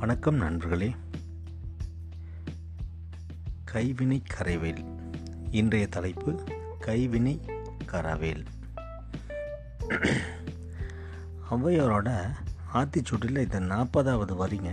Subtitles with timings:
[0.00, 0.94] வணக்கம் நண்பர்களே.
[3.64, 4.84] கைவினை கரைவேல்.
[5.50, 6.40] இன்றைய தலைப்பு
[6.80, 7.40] கைவினை
[7.86, 8.44] கரவேல்.
[11.50, 12.34] ஔவையாரோட
[12.74, 14.70] ஆத்திச்சூட்டில் இந்த நாற்பதாவது வரிங்க.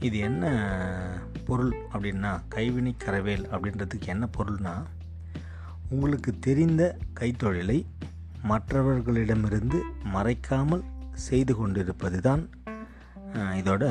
[0.00, 0.52] இது என்ன
[1.46, 4.84] பொருள் அப்படின்னா கைவினை கரவேல் அப்படின்றதுக்கு என்ன பொருள்னா
[5.88, 7.86] உங்களுக்கு தெரிந்த கைத்தொழிலை
[8.42, 9.80] மற்றவர்களிடமிருந்து
[10.14, 12.48] மறைக்காமல் செய்து கொண்டிருப்பது தான்
[13.34, 13.84] இதோட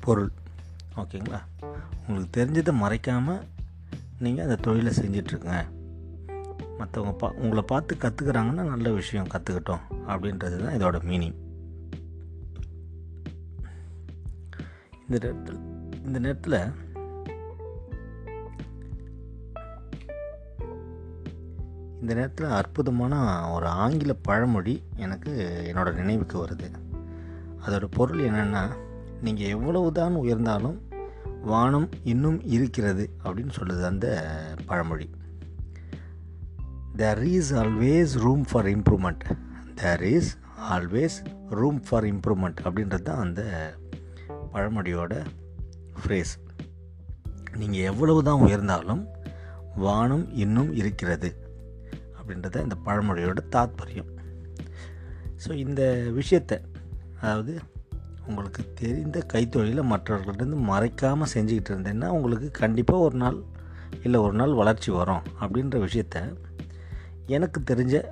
[0.00, 0.32] பொருள்.
[0.96, 1.40] ஓகேங்களா?
[2.08, 3.42] உங்களுக்கு தெரிஞ்சதை மறைக்காமல்
[4.18, 5.64] நீங்கள் அந்த தொழிலை செஞ்சிட்ருங்க.
[6.78, 11.34] மற்றவங்க பா உங்களை பார்த்து கற்றுக்குறாங்கன்னா நல்ல விஷயம் கற்றுக்கிட்டோம் அப்படின்றது தான் இதோட மீனிங்
[15.08, 15.58] இந்த நேரத்தில்
[16.04, 16.90] இந்த நேரத்தில்
[22.00, 26.81] இந்த நேரத்தில் அற்புதமான ஒரு ஆங்கில பழமொழி எனக்கு என்னோடய நினைவுக்கு வருது.
[27.66, 28.76] அதோட பொருள் என்னென்னா
[29.22, 30.80] நீங்கள் எவ்வளவு தான் உயர்ந்தாலும்
[31.42, 34.06] வானம் இன்னும் இருக்கிறது அப்படின்னு சொல்லுது அந்த
[34.66, 35.10] பழமொழி.
[36.96, 39.20] There is always room for improvement
[39.74, 40.38] there is
[40.70, 43.72] always room for improvement அப்படின்றது தான் அந்த
[44.52, 45.24] பழமொழியோட
[46.02, 46.34] ஃப்ரேஸ்
[47.56, 49.06] நீங்கள் எவ்வளவு தான் உயர்ந்தாலும்
[49.76, 51.36] வானம் இன்னும் இருக்கிறது
[52.20, 54.10] அப்படின்றத இந்த பழமொழியோட தாத்பரியம்.
[55.46, 56.58] ஸோ இந்த விஷயத்தை
[57.22, 57.60] அதாவது
[58.26, 63.42] உங்களுக்கு தெரிந்த கைத்தொழிலை மற்றவர்கள்ட்டேருந்து மறைக்காமல் செஞ்சுக்கிட்டு இருந்தேன்னா உங்களுக்கு கண்டிப்பாக ஒரு நாள்
[64.02, 66.34] இல்லை ஒரு நாள் வளர்ச்சி வரும் அப்படின்ற விஷயத்த
[67.26, 68.04] எனக்கு தெரிஞ்ச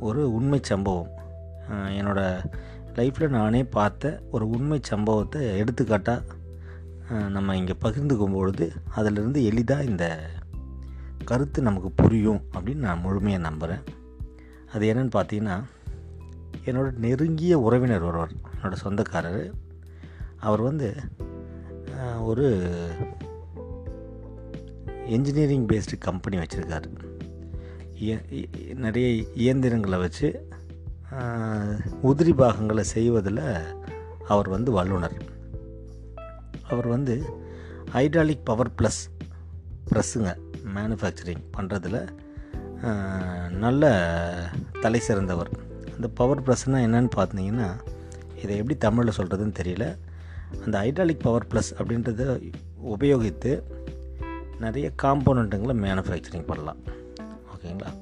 [0.00, 1.08] ஒரு உண்மை சம்பவம்.
[1.68, 2.44] என்னோடய
[2.94, 6.24] லைஃப்பில் நானே பார்த்த ஒரு உண்மை சம்பவத்தை எடுத்துக்காட்டாக
[7.28, 10.30] நம்ம இங்கே பகிர்ந்துக்கும் பொழுது அதிலிருந்து எளிதாக இந்த
[11.24, 13.82] கருத்து நமக்கு புரியும் அப்படின்னு நான் முழுமையாக நம்புகிறேன்
[14.72, 15.62] அது என்னென்னு பார்த்தீங்கன்னா
[16.66, 19.44] என்னோட நெருங்கிய உறவினர் ஒருவர் என்னோட சொந்தக்காரர்.
[20.48, 20.88] அவர் வந்து
[22.30, 22.46] ஒரு
[25.16, 26.90] என்ஜினியரிங் பேஸ்டு கம்பெனி வச்சுருக்காரு.
[28.84, 29.08] நிறைய
[29.44, 30.28] இயந்திரங்களை வச்சு
[32.10, 33.42] உதிரி பாகங்களை செய்வதில்
[34.34, 35.16] அவர் வந்து வல்லுனர்
[36.68, 37.14] அவர் வந்து
[37.92, 39.02] ஹைட்ராலிக் பவர் ப்ளஸ்
[39.90, 40.32] ப்ரெஸ்ஸுங்க
[40.74, 42.02] மேனுஃபேக்சரிங் பண்ணுறதில்
[43.64, 43.84] நல்ல
[44.80, 45.50] தலை சிறந்தவர்.
[46.00, 47.66] இந்த பவர் ப்ளஸ்னால் என்னன்னு பார்த்தீங்கன்னா
[48.42, 49.86] இதை எப்படி தமிழில் சொல்கிறதுன்னு தெரியல.
[50.64, 52.22] அந்த ஹைட்ராலிக் பவர் ப்ளஸ் அப்படின்றத
[52.92, 53.52] உபயோகித்து
[54.58, 56.80] நிறைய காம்போனண்ட்டுங்களை மேனுஃபேக்சரிங் பண்ணலாம்.
[57.52, 57.92] ஓகேங்களா?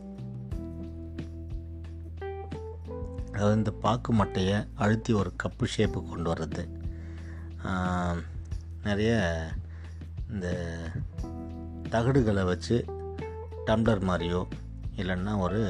[3.33, 6.65] அதாவது இந்த பாக்கு மட்டையை அழுத்தி ஒரு கப்பு ஷேப்பு கொண்டு வர்றது.
[8.85, 9.13] நிறைய
[10.31, 10.49] இந்த
[11.91, 12.79] தகடுகளை வச்சு
[13.67, 14.43] டம்ளர் மாதிரியோ
[14.97, 15.63] இல்லைன்னா ஒரு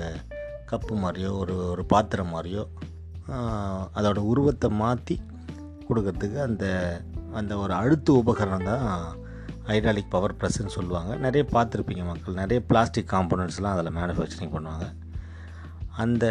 [0.71, 2.65] கப்பு மாதிரியோ ஒரு ஒரு பாத்திரம் மாதிரியோ
[3.99, 5.17] அதோட உருவத்தை மாற்றி
[5.89, 6.65] கொடுக்கறதுக்கு அந்த
[7.33, 8.87] அந்த ஒரு அழுத்து உபகரணம் தான்
[9.69, 11.17] ஹைட்ராலிக் பவர் ப்ரெஸ்ன்னு சொல்லுவாங்க.
[11.17, 12.35] நிறைய பார்த்துருப்பீங்க மக்கள்.
[12.35, 14.87] நிறைய பிளாஸ்டிக் காம்போனன்ட்ஸ்லாம் அதில் மேனுஃபேக்சரிங் பண்ணுவாங்க.
[15.97, 16.25] அந்த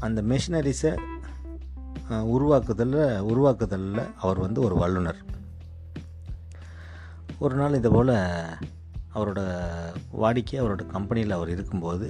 [0.00, 0.92] அந்த மெஷினரிஸை
[2.34, 5.20] உருவாக்குதலில் உருவாக்குதலில் அவர் வந்து ஒரு வல்லுனர்
[7.38, 8.14] ஒரு நாள் இதை போல்
[9.14, 9.40] அவரோட
[10.22, 12.08] வாடிக்கை அவரோட கம்பெனியில் அவர் இருக்கும்போது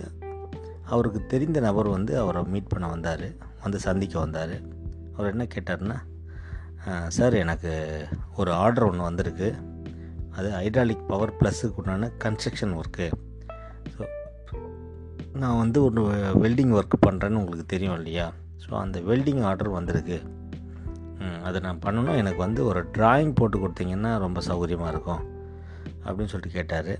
[0.95, 3.27] அவருக்கு தெரிந்த நபர் வந்து அவரை மீட் பண்ண வந்தார்
[3.65, 4.57] வந்து சந்திக்க வந்தார்.
[5.17, 5.99] அவர் என்ன கேட்டார்னா
[7.17, 7.73] சார் எனக்கு
[8.41, 9.49] ஒரு ஆர்டர் ஒன்று வந்திருக்கு.
[10.37, 13.07] அது ஹைட்ராலிக் பவர் ப்ளஸ்ஸுக்கு உண்டான கன்ஸ்ட்ரக்ஷன் ஒர்க்கு.
[13.95, 14.03] ஸோ
[15.43, 16.03] நான் வந்து ஒரு
[16.45, 18.27] வெல்டிங் ஒர்க் பண்ணுறேன்னு உங்களுக்கு தெரியும் இல்லையா?
[18.65, 20.19] ஸோ அந்த வெல்டிங் ஆர்டர் வந்திருக்கு.
[21.49, 22.19] அதை நான் பண்ணணும்.
[22.23, 25.23] எனக்கு வந்து ஒரு டிராயிங் போட்டு கொடுத்தீங்கன்னா ரொம்ப சௌகரியமாக இருக்கும்.
[26.05, 26.93] அப்படின்னு சொல்லிட்டு கேட்டார்.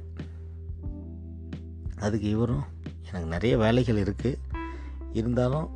[2.07, 2.65] அதுக்கு இவரும்
[3.13, 4.39] எனக்கு நிறைய வேலைகள் இருக்குது
[5.21, 5.67] இருந்தாலும்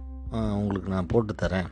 [0.59, 1.69] உங்களுக்கு நான் போட்டு தரேன்.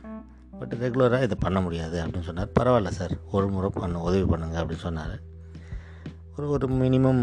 [0.59, 2.51] பட் ரெகுலராக இதை பண்ண முடியாது அப்படின்னு சொன்னார்.
[2.59, 3.15] பரவாயில்ல சார்.
[3.35, 5.15] ஒரு முறை பண்ண உதவி பண்ணுங்கள் அப்படின்னு சொன்னார்.
[6.35, 7.21] ஒரு ஒரு மினிமம்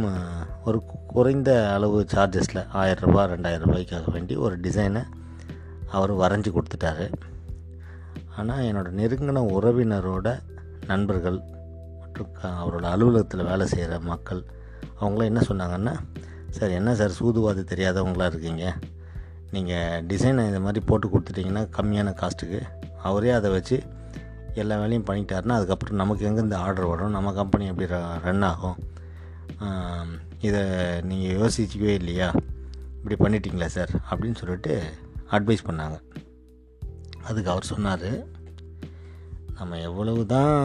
[0.64, 0.78] ஒரு
[1.14, 5.02] குறைந்த அளவு சார்ஜஸில் ஆயிரரூபா ரெண்டாயிரம் ரூபாய்க்காக வேண்டி ஒரு டிசைனை
[5.96, 7.06] அவர் வரைஞ்சி கொடுத்துட்டாரு.
[8.36, 10.28] ஆனால் என்னோடய நெருங்கின உறவினரோட
[10.86, 11.38] நண்பர்கள்
[12.00, 12.30] மற்றும்
[12.60, 14.40] அவரோட அலுவலகத்தில் வேலை செய்கிற மக்கள்
[15.00, 15.94] அவங்களாம் என்ன சொன்னாங்கன்னா
[16.56, 18.64] சார் என்ன சார் சூதுவாது தெரியாதவங்களா இருக்கீங்க?
[19.54, 22.60] நீங்கள் டிசைனை இந்த மாதிரி போட்டு கொடுத்துட்டீங்கன்னா கம்மியான காஸ்ட்டுக்கு
[23.08, 23.76] அவரே அதை வச்சு
[24.62, 27.14] எல்லா வேலையும் பண்ணிட்டாருன்னா அதுக்கப்புறம் நமக்கு எங்கேருந்து ஆர்டர் வரும்?
[27.16, 27.88] நம்ம கம்பெனி எப்படி
[28.26, 28.78] ரன் ஆகும்?
[30.48, 30.62] இதை
[31.10, 32.28] நீங்கள் யோசிக்கவே இல்லையா?
[32.96, 33.92] இப்படி பண்ணிட்டீங்களா சார்?
[34.10, 34.74] அப்படின்னு சொல்லிட்டு
[35.36, 35.98] அட்வைஸ் பண்ணாங்க.
[37.28, 38.08] அதுக்கு அவர் சொன்னார்
[39.58, 40.56] நம்ம எவ்வளவு தான்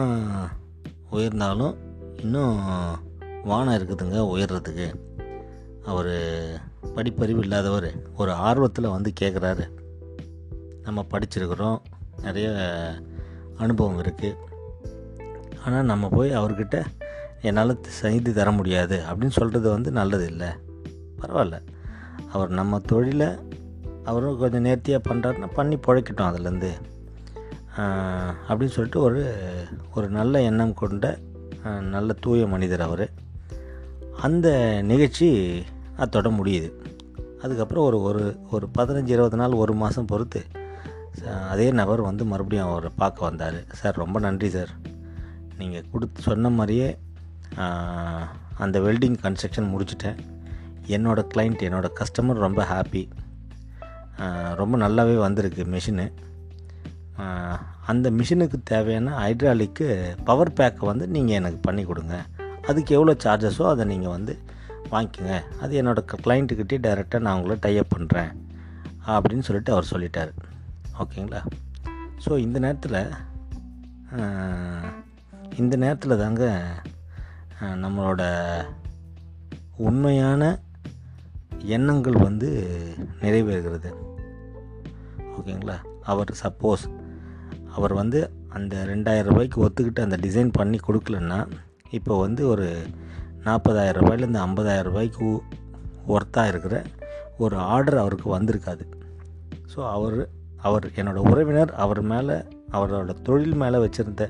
[1.16, 1.76] உயர்ந்தாலும்
[2.22, 2.56] இன்னும்
[3.50, 4.88] வானம் இருக்குதுங்க உயர்றதுக்கு.
[5.92, 6.12] அவர்
[6.96, 9.64] படிப்பறிவு இல்லாதவர் ஒரு ஆர்வத்தில் வந்து கேட்குறாரு
[10.82, 11.78] நம்ம படிச்சிருக்கிறோம்
[12.22, 12.48] நிறைய
[13.56, 14.36] அனுபவம் இருக்குது
[15.64, 16.76] ஆனால் நம்ம போய் அவர்கிட்ட
[17.42, 20.48] என்னால் செய்து தர முடியாது அப்படின்னு சொல்கிறது வந்து நல்லது இல்லை.
[21.20, 21.58] பரவாயில்ல.
[22.32, 23.28] அவர் நம்ம தொழிலை
[24.04, 26.70] அவரும் கொஞ்சம் நேர்த்தியாக பண்ணுறாருன்னா பண்ணி பிழைக்கட்டும் அதுலேருந்து.
[28.48, 29.22] அப்படின்னு சொல்லிட்டு ஒரு
[29.94, 31.18] ஒரு நல்ல எண்ணம் கொண்ட
[31.94, 33.10] நல்ல தூய மனிதர் அவர்.
[34.20, 34.48] அந்த
[34.82, 35.28] நிகழ்ச்சி
[36.04, 36.68] அதோட முடியுது.
[37.42, 38.22] அதுக்கப்புறம் ஒரு ஒரு
[38.54, 40.40] ஒரு பதினஞ்சு இருபது நாள் ஒரு மாதம் பொறுத்து
[41.52, 43.58] அதே நபர் வந்து மறுபடியும் அவரை பார்க்க வந்தார்.
[43.80, 44.72] சார் ரொம்ப நன்றி சார்.
[45.60, 46.88] நீங்கள் கொடுத்து சொன்ன மாதிரியே
[48.64, 50.18] அந்த வெல்டிங் கன்ஸ்ட்ரக்ஷன் முடிச்சிட்டேன்.
[50.96, 53.02] என்னோடய கிளைண்ட் என்னோடய கஸ்டமர் ரொம்ப ஹாப்பி
[54.60, 56.06] ரொம்ப நல்லாவே வந்திருக்கு மிஷினு
[57.90, 59.86] அந்த மிஷினுக்கு தேவையான ஹைட்ராலிக்கு
[60.28, 62.16] பவர் பேக்கை வந்து நீங்கள் எனக்கு பண்ணி கொடுங்க.
[62.70, 64.34] அதுக்கு எவ்வளோ சார்ஜஸோ அதை நீங்கள் வந்து
[64.92, 65.36] வாங்கிக்கோங்க.
[65.62, 68.30] அது என்னோடய கிளைண்ட்டுக்கிட்டே டைரெக்டாக நான் உங்களை டைப் பண்ணுறேன்
[69.14, 70.32] அப்படின்னு சொல்லிட்டு அவர் சொல்லிட்டார்.
[71.02, 71.40] ஓகேங்களா?
[72.24, 73.00] ஸோ இந்த நேரத்தில்
[75.62, 76.44] இந்த நேரத்தில் தாங்க
[77.84, 78.22] நம்மளோட
[79.88, 80.42] உண்மையான
[81.76, 82.48] எண்ணங்கள் வந்து
[83.22, 83.90] நிறைவேறுகிறது.
[85.38, 85.76] ஓகேங்களா?
[86.12, 86.84] அவர் சப்போஸ்
[87.76, 88.20] அவர் வந்து
[88.56, 91.40] அந்த ரெண்டாயிரம் ரூபாய்க்கு ஒத்துக்கிட்டு அந்த டிசைன் பண்ணி கொடுக்கலன்னா
[91.98, 92.68] இப்போ வந்து ஒரு
[93.44, 95.28] நாற்பதாயிரம் ரூபாயிலேருந்து ஐம்பதாயிரம் ரூபாய்க்கு
[96.08, 96.76] ஒர்த்தாக இருக்கிற
[97.38, 98.84] ஒரு ஆர்டர் அவருக்கு வந்திருக்காது.
[99.72, 100.18] ஸோ அவர்
[100.68, 102.36] அவர் என்னோடய உறவினர் அவர் மேலே
[102.72, 104.24] அவரோட தொழில் மேலே வச்சுருந்த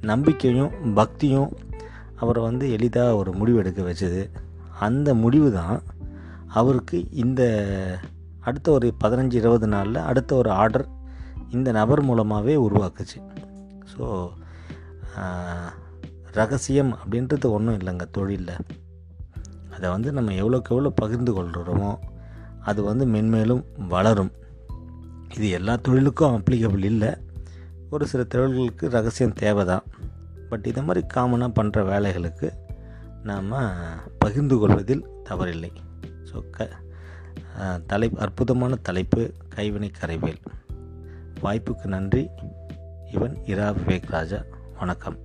[0.00, 1.50] நம்பிக்கையும் பக்தியும்
[2.14, 4.22] அவரை வந்து எளிதாக ஒரு முடிவு எடுக்க வச்சது.
[4.80, 5.82] அந்த முடிவு தான்
[6.58, 7.42] அவருக்கு இந்த
[8.40, 10.86] அடுத்த ஒரு பதினஞ்சு இருபது நாளில் அடுத்த ஒரு ஆர்டர்
[11.50, 13.18] இந்த நபர் மூலமாகவே உருவாக்குச்சு.
[13.92, 14.04] ஸோ
[16.38, 18.56] ரகசியம் அப்படின்றது ஒன்றும் இல்லைங்க தொழிலில்.
[19.74, 21.90] அதை வந்து நம்ம எவ்வளோக்கு எவ்வளோ பகிர்ந்து கொள்கிறோமோ
[22.70, 24.32] அது வந்து மென்மேலும் வளரும்.
[25.36, 27.10] இது எல்லா தொழிலுக்கும் அப்ளிகபிள் இல்லை.
[27.94, 29.84] ஒரு சில தொழில்களுக்கு ரகசியம் தேவை தான்
[30.50, 32.48] பட் இதை மாதிரி காமனாக பண்ணுற வேலைகளுக்கு
[33.28, 33.52] நாம்
[34.18, 35.70] பகிர்ந்து கொள்வதில் தவறில்லை.
[36.28, 36.68] ஸோ க
[37.90, 39.22] தலை அற்புதமான தலைப்பு
[39.54, 40.42] கைவினை கரைவேல்
[41.44, 42.24] வாய்ப்புக்கு நன்றி.
[43.12, 44.40] இவன் இரா விவேக் ராஜா.
[44.78, 45.18] வணக்கம்.